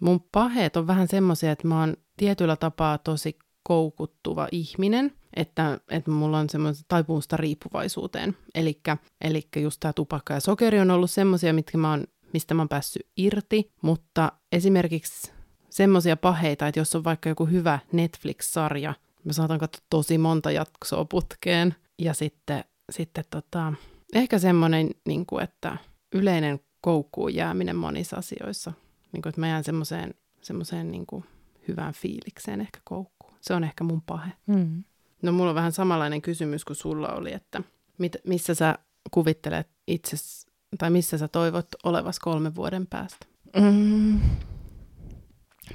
[0.00, 6.10] mun paheet on vähän semmoisia, että mä oon tietyllä tapaa tosi koukuttuva ihminen, että, että
[6.10, 8.36] mulla on semmoista taipumusta riippuvaisuuteen.
[8.54, 12.68] Eli just tämä tupakka ja sokeri on ollut semmoisia, mitkä mä oon, mistä mä oon
[12.68, 15.32] päässyt irti, mutta esimerkiksi
[15.70, 21.04] semmoisia paheita, että jos on vaikka joku hyvä Netflix-sarja, mä saatan katsoa tosi monta jaksoa
[21.04, 23.72] putkeen, ja sitten, sitten tota,
[24.14, 25.76] ehkä semmoinen, niin kuin, että
[26.14, 28.72] yleinen koukkuun jääminen monissa asioissa,
[29.12, 31.24] niin kuin, että mä jään semmoiseen, semmoiseen niin kuin
[31.68, 33.34] hyvään fiilikseen ehkä koukkuun.
[33.40, 34.32] Se on ehkä mun pahe.
[34.46, 34.84] Mm.
[35.22, 37.62] No mulla on vähän samanlainen kysymys kuin sulla oli, että
[37.98, 38.78] mit, missä sä
[39.10, 40.46] kuvittelet itses,
[40.78, 43.26] tai missä sä toivot olevas kolmen vuoden päästä?
[43.60, 44.20] Mm.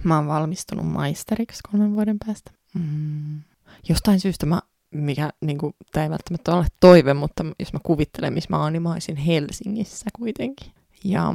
[0.04, 2.52] Mä oon valmistunut maisteriksi kolmen vuoden päästä.
[2.74, 3.42] Mm.
[3.90, 4.62] Jostain syystä mä,
[4.98, 8.74] mikä niin kuin, tämä ei välttämättä ole toive, mutta jos mä kuvittelen, missä mä oon,
[8.74, 10.72] niin mä olisin Helsingissä kuitenkin.
[11.04, 11.34] Ja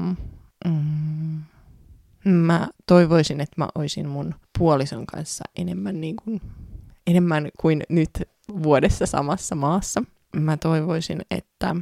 [0.67, 1.41] mm,
[2.25, 6.41] mä toivoisin, että mä olisin mun puolison kanssa enemmän, niin kuin,
[7.07, 8.11] enemmän kuin nyt
[8.63, 10.05] vuodessa samassa maassa.
[10.37, 11.77] Mä toivoisin, että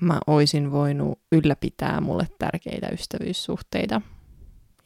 [0.00, 4.00] mä olisin voinut ylläpitää mulle tärkeitä ystävyyssuhteita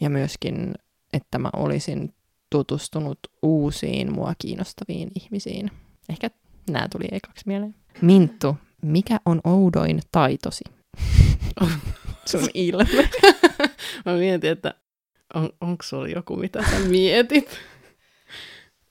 [0.00, 0.74] ja myöskin,
[1.12, 2.14] että mä olisin
[2.50, 5.70] tutustunut uusiin mua kiinnostaviin ihmisiin.
[6.10, 6.30] Ehkä
[6.70, 7.74] nämä tuli ekaksi mieleen.
[8.02, 10.64] Minttu, mikä on oudoin taitosi?
[12.30, 13.08] Sun ilme.
[14.06, 14.74] Mä mietin, että
[15.34, 17.58] on, onko sulla joku, mitä sä mietit?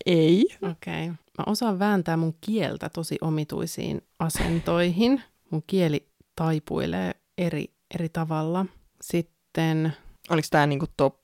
[0.05, 0.45] Ei.
[0.61, 1.03] Okei.
[1.03, 1.07] Okay.
[1.07, 5.21] Mä osaan vääntää mun kieltä tosi omituisiin asentoihin.
[5.51, 8.65] Mun kieli taipuilee eri, eri tavalla.
[9.01, 9.93] Sitten
[10.29, 11.17] Oliko tämä niinku top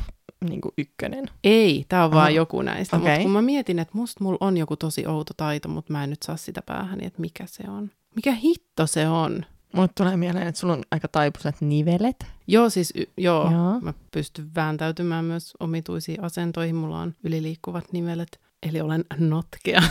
[0.49, 1.25] niin kuin ykkönen.
[1.43, 2.29] Ei, tää on vaan Aha.
[2.29, 2.97] joku näistä.
[2.97, 3.09] Okei.
[3.09, 6.09] Mutta kun mä mietin, että musta mulla on joku tosi outo taito, mutta mä en
[6.09, 7.91] nyt saa sitä päähän, että mikä se on.
[8.15, 9.45] Mikä hitto se on?
[9.73, 12.25] Mulle tulee mieleen, että sulla on aika taipuiset nivelet.
[12.47, 13.79] Joo, siis y- joo, Joo.
[13.79, 16.75] mä pystyn vääntäytymään myös omituisiin asentoihin.
[16.75, 19.81] Mulla on yliliikkuvat nivelet, eli olen notkea.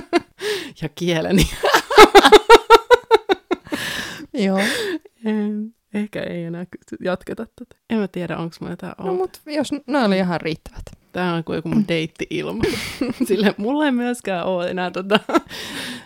[0.82, 1.50] ja kieleni.
[4.34, 4.58] Joo.
[5.94, 6.66] Ehkä ei enää
[7.04, 7.76] jatketa tätä.
[7.90, 10.82] En mä tiedä, onko mulla jotain No mut jos ne oli ihan riittävät.
[11.12, 12.62] Tämä on kuin joku mun deitti-ilma.
[13.28, 15.20] Sille mulla ei myöskään ole enää tota,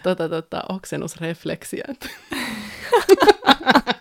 [0.03, 1.85] tota, tota, oksennusrefleksiä.
[1.89, 2.09] että-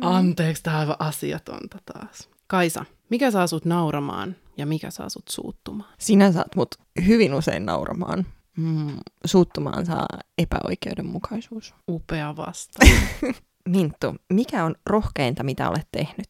[0.00, 2.28] Anteeksi, tämä on aivan asiatonta taas.
[2.46, 5.94] Kaisa, mikä saa sut nauramaan ja mikä saa sut suuttumaan?
[5.98, 6.74] Sinä saat mut
[7.06, 8.26] hyvin usein nauramaan.
[8.56, 10.06] Mm, suuttumaan saa
[10.38, 11.74] epäoikeudenmukaisuus.
[11.90, 12.78] Upea vasta.
[13.68, 16.26] Minttu, mikä on rohkeinta, mitä olet tehnyt?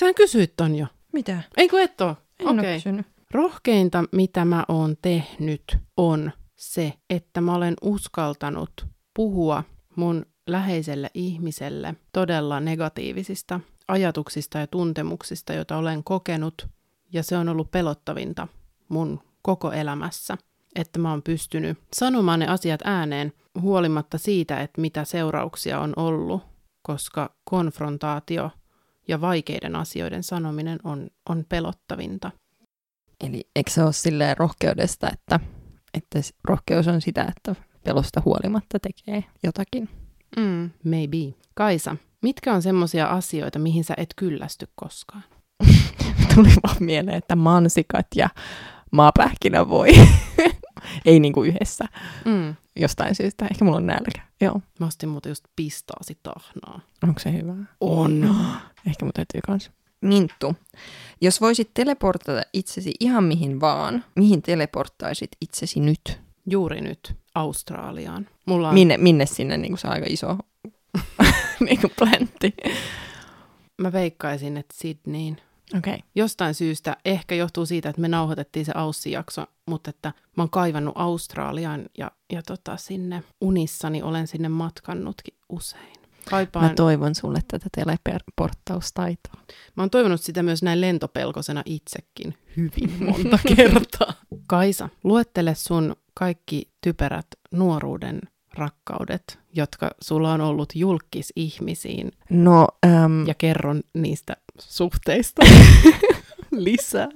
[0.00, 0.86] Sähän kysyit ton jo.
[1.12, 1.42] Mitä?
[1.56, 2.16] Ei kun et oo.
[2.38, 2.74] En okay.
[2.74, 3.06] kysynyt.
[3.30, 9.64] Rohkeinta, mitä mä oon tehnyt, on se, että mä olen uskaltanut puhua
[9.96, 16.68] mun läheiselle ihmiselle todella negatiivisista ajatuksista ja tuntemuksista, joita olen kokenut,
[17.12, 18.48] ja se on ollut pelottavinta
[18.88, 20.38] mun koko elämässä,
[20.74, 26.51] että mä oon pystynyt sanomaan ne asiat ääneen huolimatta siitä, että mitä seurauksia on ollut,
[26.82, 28.50] koska konfrontaatio
[29.08, 32.30] ja vaikeiden asioiden sanominen on, on pelottavinta.
[33.24, 35.40] Eli eikö se ole silleen rohkeudesta, että,
[35.94, 39.88] että rohkeus on sitä, että pelosta huolimatta tekee jotakin?
[40.36, 41.34] Mm, maybe.
[41.54, 45.24] Kaisa, mitkä on semmoisia asioita, mihin sä et kyllästy koskaan?
[46.34, 48.28] Tuli vaan mieleen, että mansikat ja
[48.90, 49.88] maapähkinä voi.
[51.04, 51.84] Ei niinku yhdessä.
[52.24, 52.54] Mm.
[52.76, 53.46] Jostain syystä.
[53.50, 54.22] Ehkä mulla on nälkä.
[54.40, 54.60] Joo.
[54.80, 56.80] Mä ostin muuten just pistaasi tahnaa.
[57.02, 57.54] Onko se hyvä?
[57.80, 58.36] On.
[58.88, 59.70] Ehkä mun täytyy kans.
[60.00, 60.56] Minttu,
[61.20, 66.20] jos voisit teleportata itsesi ihan mihin vaan, mihin teleporttaisit itsesi nyt?
[66.46, 68.28] Juuri nyt Australiaan.
[68.46, 70.38] Mulla on, Minne, minne sinne niin se on aika iso
[71.66, 72.54] niin kuin pläntti?
[73.82, 75.36] mä veikkaisin, että Sydneyin.
[75.78, 75.94] Okei.
[75.94, 76.08] Okay.
[76.14, 80.94] Jostain syystä, ehkä johtuu siitä, että me nauhoitettiin se Aussi-jakso, mutta että mä oon kaivannut
[80.96, 85.92] Australiaan ja, ja tota, sinne unissani olen sinne matkannutkin usein.
[86.30, 89.42] Kaipaan, Mä toivon sulle tätä teleporttaustaitoa.
[89.76, 94.12] Mä oon toivonut sitä myös näin lentopelkosena itsekin hyvin monta kertaa.
[94.46, 98.20] Kaisa, luettele sun kaikki typerät nuoruuden
[98.54, 105.42] rakkaudet, jotka sulla on ollut julkisihmisiin No, äm, ja kerron niistä suhteista
[106.50, 107.08] lisää.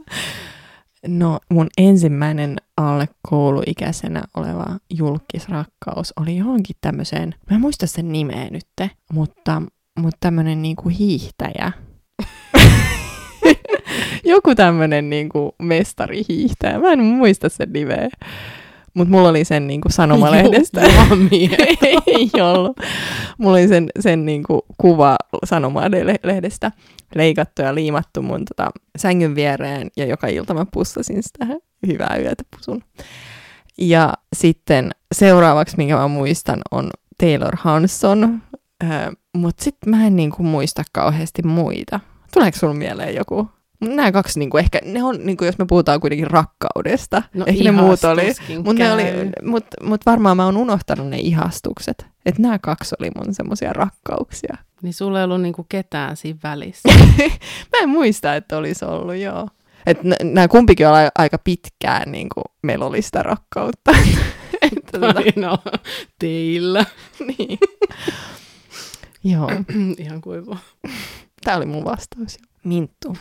[1.08, 8.50] No, mun ensimmäinen alle kouluikäisenä oleva julkisrakkaus oli johonkin tämmöiseen, mä en muista sen nimeä
[8.50, 9.62] nyt, mutta,
[9.98, 11.72] mutta tämmöinen niinku hiihtäjä.
[14.24, 16.78] Joku tämmöinen niinku mestarihiihtäjä.
[16.78, 18.08] Mä en muista sen nimeä.
[18.96, 20.80] Mutta mulla oli sen niinku sanomalehdestä.
[20.80, 21.56] Jumalamieto.
[22.06, 22.76] Ei ollut.
[23.38, 26.72] Mulla oli sen, sen niinku kuva sanomalehdestä
[27.14, 31.46] leikattu ja liimattu mun tota sängyn viereen ja joka ilta mä pussasin sitä
[31.86, 32.82] hyvää yötä pusun.
[33.78, 38.42] Ja sitten seuraavaksi, minkä mä muistan, on Taylor Hanson,
[38.84, 38.90] äh,
[39.36, 42.00] mutta sitten mä en niinku muista kauheasti muita.
[42.34, 43.48] Tuleeko sulla mieleen joku?
[43.80, 47.70] Nämä kaksi, niinku, ehkä, ne on, niinku, jos me puhutaan kuitenkin rakkaudesta, No ehkä ne
[47.72, 48.32] muut oli,
[48.64, 49.30] mutta ne oli, käy.
[49.42, 52.06] mut, mut varmaan mä oon unohtanut ne ihastukset.
[52.26, 54.56] Että nämä kaksi oli mun semmoisia rakkauksia.
[54.82, 56.88] Niin sulla ei ollut niinku ketään siinä välissä.
[57.72, 59.48] Mä en muista, että olisi ollut, joo.
[59.86, 63.90] Että nämä kumpikin on a- aika pitkään niin kuin meillä oli sitä rakkautta.
[64.62, 65.58] että, tota, no,
[66.18, 66.84] teillä.
[67.38, 67.58] niin.
[69.24, 69.50] joo,
[69.98, 70.56] Ihan kuiva.
[71.44, 72.38] tämä oli mun vastaus.
[72.64, 73.16] Minttu.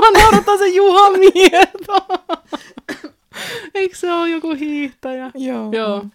[0.00, 2.06] Mä naurataan se Juha Mieto.
[3.74, 5.30] Eikö se ole joku hiihtäjä?
[5.34, 5.72] Joo.
[5.72, 6.06] Joo.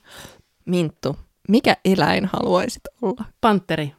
[0.65, 1.15] Minttu,
[1.49, 3.25] mikä eläin haluaisit olla?
[3.41, 3.93] Panteri.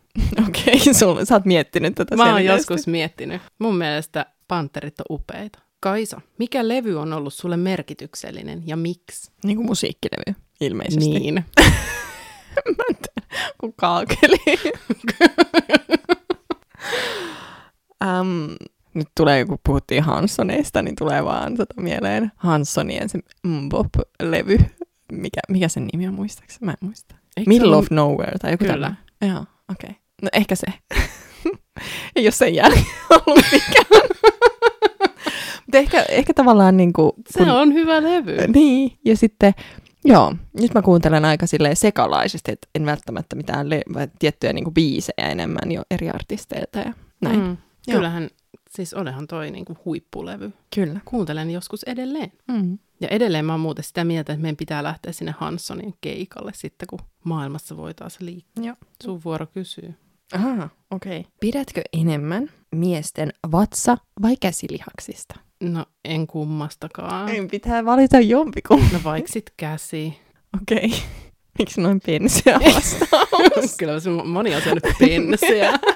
[0.49, 2.73] Okei, okay, sä oot miettinyt tätä Mä oon selkeästi.
[2.73, 3.43] joskus miettinyt.
[3.59, 5.59] Mun mielestä panterit on upeita.
[5.81, 9.31] Kaisa, mikä levy on ollut sulle merkityksellinen ja miksi?
[9.45, 11.09] Niin kuin musiikkilevy, ilmeisesti.
[11.19, 11.35] Niin.
[12.79, 14.37] Mä en tiedä, kun kaakeli.
[18.05, 18.57] um,
[18.97, 24.59] nyt tulee, kun puhuttiin Hanssoneista, niin tulee vaan tota mieleen Hanssonien se Mbop-levy.
[25.13, 26.65] Mikä, mikä sen nimi on muistaakseni?
[26.67, 27.15] Mä en muista.
[27.37, 28.73] Eikö Middle se of Nowhere tai joku Kyllä.
[28.73, 28.99] tällainen.
[29.21, 29.91] Joo, okei.
[29.91, 29.95] Okay.
[30.23, 30.67] No ehkä se.
[32.17, 33.87] Ei ole sen jälkeen ollut mikään.
[35.67, 38.37] Mutta ehkä, ehkä tavallaan niin kuin, Se on hyvä levy.
[38.55, 39.53] niin, ja sitten,
[40.05, 43.83] joo, nyt mä kuuntelen aika silleen sekalaisesti, että en välttämättä mitään le-
[44.19, 47.41] tiettyjä niin kuin biisejä enemmän jo eri artisteilta ja näin.
[47.41, 47.47] Mm.
[47.47, 47.57] Mm.
[47.87, 47.97] Joo.
[47.97, 48.31] Kyllähän
[48.77, 50.53] Siis olehan toi niinku huippulevy.
[50.75, 51.01] Kyllä.
[51.05, 52.33] Kuuntelen joskus edelleen.
[52.49, 52.79] Mm.
[53.01, 56.87] Ja edelleen mä oon muuten sitä mieltä, että meidän pitää lähteä sinne Hanssonin keikalle sitten,
[56.91, 58.65] kun maailmassa voi taas liikkua.
[58.65, 58.77] Joo.
[59.03, 59.95] Sun vuoro kysyy.
[60.35, 61.21] Aha, okei.
[61.21, 61.33] Okay.
[61.41, 65.35] Pidätkö enemmän miesten vatsa- vai käsilihaksista?
[65.61, 67.29] No, en kummastakaan.
[67.29, 68.93] Ei, pitää valita jompikumpi.
[68.93, 70.19] No vaikka sit käsi.
[70.63, 70.87] Okei.
[70.87, 70.99] Okay.
[71.59, 73.77] Miksi noin pensiä vastaus?
[73.79, 75.73] Kyllä se moni on syönyt pensiä.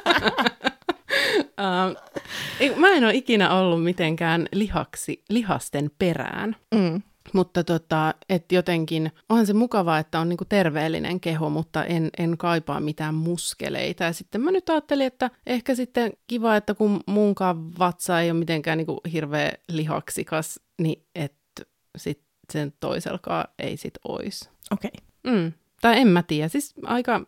[1.39, 6.57] uh, mä en ole ikinä ollut mitenkään lihaksi, lihasten perään.
[6.75, 7.03] mm.
[7.33, 12.39] Mutta tota, et jotenkin, onhan se mukavaa, että on niinku terveellinen keho, mutta en, en
[12.39, 14.05] kaipaa mitään muskeleita.
[14.05, 18.39] Ja sitten mä nyt ajattelin, että ehkä sitten kiva, että kun munkaan vatsa ei ole
[18.39, 21.63] mitenkään niinku hirveä lihaksikas, niin että
[21.97, 24.51] sitten sen toiselkaan ei sit ois.
[24.71, 24.91] Okei.
[25.25, 25.41] Okay.
[25.41, 25.53] Mm.
[25.81, 27.21] Tai en mä tiedä, siis aika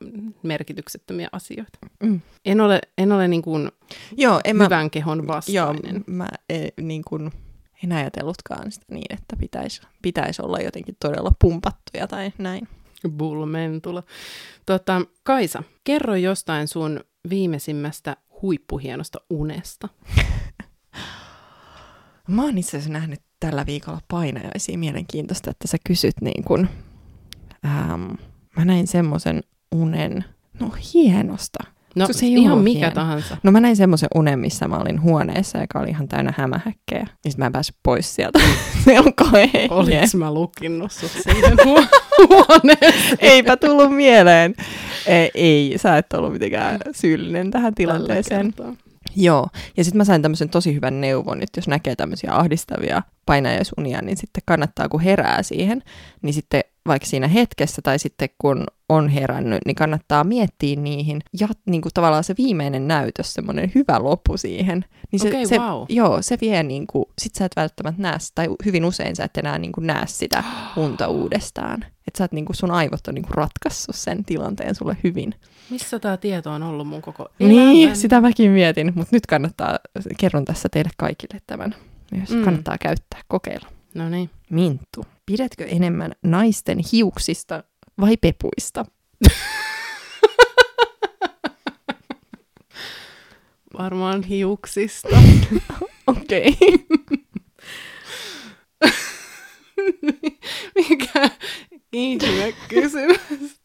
[0.42, 1.78] merkityksettömiä asioita.
[2.02, 2.20] Mm.
[2.44, 3.70] En ole, en ole niin kuin
[4.16, 6.04] Joo, en mä, hyvän kehon joo, vastainen.
[6.06, 7.32] mä e, niin kuin,
[7.84, 12.68] en ajatellutkaan sitä niin, että pitäisi pitäis olla jotenkin todella pumpattuja tai näin.
[13.10, 14.02] Bullmentula.
[14.66, 19.88] Tota, Kaisa, kerro jostain sun viimeisimmästä huippuhienosta unesta.
[22.28, 24.78] Mä oon itse asiassa nähnyt tällä viikolla painajaisia.
[24.78, 26.68] Mielenkiintoista, että sä kysyt niin kun,
[27.64, 28.12] ähm,
[28.56, 29.42] mä näin semmoisen
[29.74, 30.24] unen,
[30.60, 31.58] no hienosta.
[31.96, 32.94] No Se ei ihan mikä hieno.
[32.94, 33.36] tahansa.
[33.42, 37.06] No mä näin semmoisen unen, missä mä olin huoneessa, joka oli ihan täynnä hämähäkkejä.
[37.24, 38.38] Ja sit mä en päässyt pois sieltä.
[38.84, 41.84] Se on kauhean Oliks mä lukinnut sut siihen huo-
[42.28, 43.18] huoneeseen?
[43.20, 44.54] Eipä tullut mieleen.
[45.06, 48.54] Ei, ei, sä et ollut mitenkään syyllinen tähän tilanteeseen.
[49.16, 54.02] Joo, ja sitten mä sain tämmöisen tosi hyvän neuvon, että jos näkee tämmöisiä ahdistavia painajaisunia,
[54.02, 55.82] niin sitten kannattaa, kun herää siihen,
[56.22, 61.48] niin sitten vaikka siinä hetkessä tai sitten kun on herännyt, niin kannattaa miettiä niihin ja
[61.66, 64.84] niin kuin tavallaan se viimeinen näytös, semmoinen hyvä loppu siihen.
[65.12, 65.86] Niin se, Okei, se, vau.
[65.88, 69.36] Joo, se vie niin kuin, sit sä et välttämättä näe, tai hyvin usein sä et
[69.36, 70.44] enää niin kuin näe sitä
[70.76, 71.84] unta uudestaan.
[72.08, 75.34] Että sä oot niin kuin, sun aivot on niin kuin ratkaissut sen tilanteen sulle hyvin.
[75.70, 77.96] Missä tämä tieto on ollut mun koko Niin, elämän?
[77.96, 79.78] sitä mäkin mietin, mutta nyt kannattaa,
[80.18, 81.74] kerron tässä teille kaikille tämän,
[82.12, 82.24] Mm.
[82.36, 82.44] mm.
[82.44, 83.68] kannattaa käyttää, kokeilla.
[83.94, 84.30] No niin.
[84.50, 87.64] Minttu, pidätkö enemmän naisten hiuksista
[88.00, 88.84] vai pepuista?
[93.78, 95.08] Varmaan hiuksista.
[96.06, 96.56] Okei.
[100.74, 101.30] Mikä
[101.92, 103.60] ihme kysymys.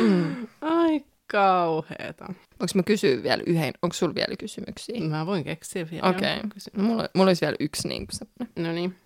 [0.00, 0.48] Mm.
[0.60, 2.24] Ai kauheeta.
[2.60, 5.00] Onko mä kysyä vielä yhden, onko sulla vielä kysymyksiä?
[5.00, 6.40] Mä voin keksiä vielä Okei.
[6.48, 6.72] kysymyksen.
[6.76, 8.28] No, mulla, mulla olisi vielä yksi niin kuin.
[8.64, 8.96] No niin,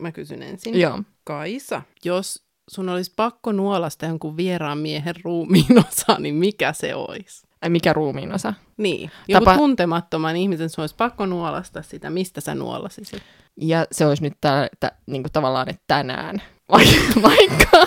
[0.00, 0.80] mä kysyn ensin.
[0.80, 1.02] Joo.
[1.24, 7.46] Kaisa, jos sun olisi pakko nuolasta jonkun vieraan miehen ruumiin osa, niin mikä se olisi?
[7.62, 8.54] Ai mikä ruumiin osa?
[8.76, 13.22] Niin, joku Tapa- tuntemattoman ihmisen sun olisi pakko nuolasta sitä, mistä sä nuolasisit.
[13.60, 16.42] Ja se olisi nyt tää, tää, niin kuin tavallaan, että tänään.
[16.72, 17.86] Vai- Vaikka.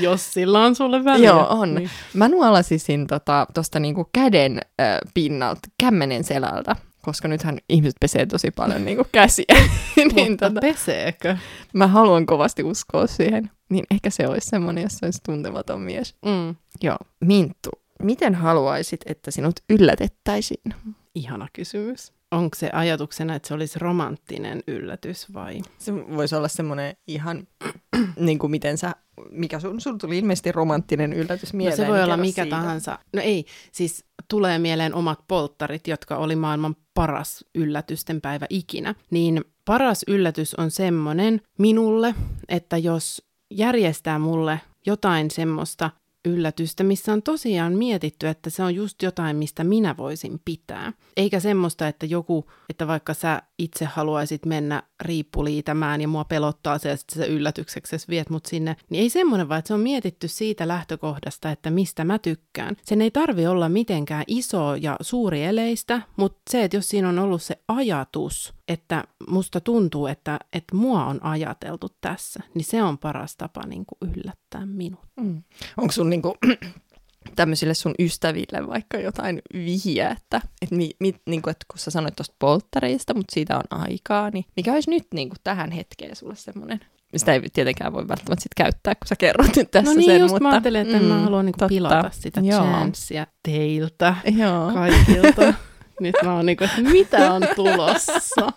[0.00, 1.28] Jos sillä on sulle väliä.
[1.28, 1.74] Joo, on.
[1.74, 1.90] Niin.
[2.14, 8.50] Mä nuolasisin tota, tosta niinku käden äh, pinnalta, kämmenen selältä, koska nythän ihmiset pesee tosi
[8.50, 9.44] paljon niinku käsiä.
[9.96, 11.36] niin Mutta tota, peseekö?
[11.72, 13.50] mä haluan kovasti uskoa siihen.
[13.70, 16.14] Niin ehkä se olisi semmoinen, jos se olisi tuntematon mies.
[16.24, 16.54] Mm.
[16.82, 16.96] Joo.
[17.20, 17.70] Minttu,
[18.02, 20.74] miten haluaisit, että sinut yllätettäisiin?
[21.14, 22.12] Ihana kysymys.
[22.30, 25.60] Onko se ajatuksena, että se olisi romanttinen yllätys vai?
[25.78, 27.48] Se voisi olla semmoinen ihan,
[28.16, 28.94] niin kuin miten sä,
[29.30, 31.76] mikä sun, sun tuli ilmeisesti romanttinen yllätys No mieleen.
[31.76, 32.56] se voi niin olla mikä siitä.
[32.56, 32.98] tahansa.
[33.12, 38.94] No ei, siis tulee mieleen omat polttarit, jotka oli maailman paras yllätysten päivä ikinä.
[39.10, 42.14] Niin paras yllätys on semmoinen minulle,
[42.48, 45.90] että jos järjestää mulle jotain semmoista
[46.26, 50.92] yllätystä, missä on tosiaan mietitty, että se on just jotain, mistä minä voisin pitää.
[51.16, 56.96] Eikä semmoista, että joku, että vaikka sä itse haluaisit mennä riippuliitämään ja mua pelottaa se,
[56.96, 60.68] sitten se yllätykseksi viet mut sinne, niin ei semmoinen, vaan että se on mietitty siitä
[60.68, 62.76] lähtökohdasta, että mistä mä tykkään.
[62.82, 67.18] Sen ei tarvi olla mitenkään iso ja suuri eleistä, mutta se, että jos siinä on
[67.18, 72.98] ollut se ajatus, että musta tuntuu, että, että mua on ajateltu tässä, niin se on
[72.98, 75.00] paras tapa niin kuin yllättää minut.
[75.20, 75.42] Mm.
[75.76, 76.36] Onko sun niinku,
[77.36, 82.16] tämmöisille sun ystäville vaikka jotain vihjeä, että, et mi, mi, niinku, et kun sä sanoit
[82.16, 86.80] tuosta polttareista, mutta siitä on aikaa, niin mikä olisi nyt niinku, tähän hetkeen sulle semmoinen?
[87.16, 90.20] Sitä ei tietenkään voi välttämättä sit käyttää, kun sä kerrot nyt tässä no niin, sen,
[90.20, 90.42] just mutta...
[90.42, 91.68] mä ajattelin, että mm, mä haluan niin totta.
[91.68, 92.60] pilata sitä Joo.
[92.60, 94.72] chanssia teiltä Joo.
[94.72, 95.54] kaikilta.
[96.00, 98.52] Nyt mä oon niinku, että mitä on tulossa?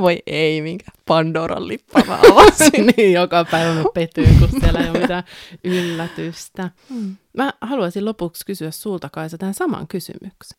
[0.00, 2.86] Voi ei, minkä Pandoran lippa mä avasin.
[2.96, 5.24] niin, joka päivä mä petyin, kun siellä ei ole mitään
[5.64, 6.70] yllätystä.
[6.90, 7.16] Mm.
[7.36, 10.58] Mä haluaisin lopuksi kysyä sulta, Kaisa, tämän saman kysymyksen.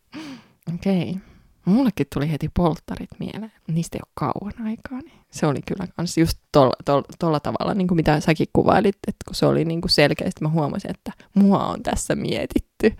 [0.76, 1.10] Okei.
[1.10, 1.22] Okay.
[1.66, 3.52] Mullekin tuli heti polttarit mieleen.
[3.68, 5.02] Niistä ei ole kauan aikaa.
[5.02, 8.96] Niin se oli kyllä kans just tuolla tol, tol, tavalla, niin kuin mitä säkin kuvailit,
[9.08, 12.96] että kun se oli niin kuin selkeästi, mä huomasin, että mua on tässä mietitty.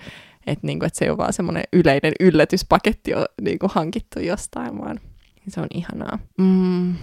[0.48, 4.20] Että, niin kuin, että se ei ole vaan semmoinen yleinen yllätyspaketti on niin kuin hankittu
[4.20, 5.00] jostain, vaan
[5.48, 6.20] se on ihanaa.
[6.38, 6.96] Mm.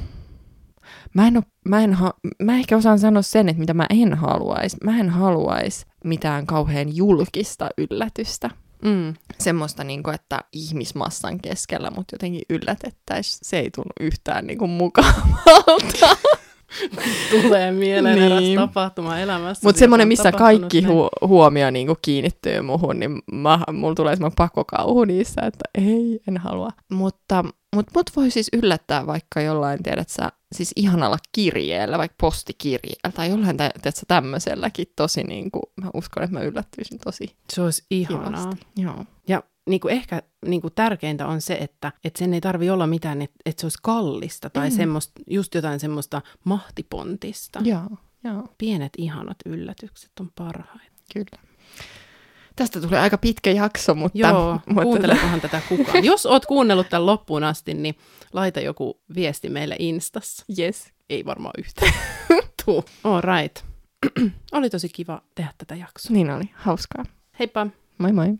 [1.14, 4.14] Mä en, oo, mä, en ha, mä ehkä osaan sanoa sen, että mitä mä en
[4.14, 4.76] haluaisi.
[4.84, 8.50] Mä en haluaisi mitään kauhean julkista yllätystä.
[8.82, 9.14] Mm.
[9.38, 13.40] Semmoista, niin kuin, että ihmismassan keskellä mut jotenkin yllätettäisiin.
[13.42, 16.16] Se ei tunnu yhtään niin kuin, mukavalta.
[17.42, 18.32] Tulee mieleen niin.
[18.32, 19.66] eräs tapahtuma elämässä.
[19.66, 24.36] Mutta semmoinen, missä kaikki hu- huomio niin kuin kiinnittyy muhun, niin mä, mulla tulee semmoinen
[24.36, 26.70] pakkokauhu niissä, että ei, en halua.
[26.92, 27.44] Mutta
[27.76, 33.30] mut, mut voi siis yllättää vaikka jollain, tiedät sä, siis ihanalla kirjeellä, vaikka postikirjeellä tai
[33.30, 37.82] jollain, tiedät sä, tämmöiselläkin tosi niin kuin, mä uskon, että mä yllättyisin tosi Se olisi
[37.90, 38.30] ihanaa.
[38.30, 38.66] kivasti.
[38.76, 39.04] Joo.
[39.28, 42.86] Ja niin kuin ehkä niin kuin tärkeintä on se, että, että sen ei tarvi olla
[42.86, 44.76] mitään, että, että se olisi kallista tai mm.
[44.76, 47.60] semmoista, just jotain semmoista mahtipontista.
[47.64, 47.88] Joo,
[48.24, 50.92] joo, Pienet ihanat yllätykset on parhaita.
[51.12, 51.48] kyllä.
[52.56, 54.18] Tästä tulee aika pitkä jakso, mutta...
[54.18, 56.04] Joo, mutta kuuntelekohan tätä kukaan.
[56.04, 57.94] Jos oot kuunnellut tämän loppuun asti, niin
[58.32, 60.44] laita joku viesti meille Instassa.
[60.58, 60.92] Yes.
[61.10, 61.92] Ei varmaan yhtään.
[62.64, 62.84] Tuu.
[63.04, 63.64] All right.
[64.52, 66.12] Oli tosi kiva tehdä tätä jaksoa.
[66.12, 67.04] Niin oli, hauskaa.
[67.38, 67.66] Heippa!
[67.98, 68.38] Moi moi.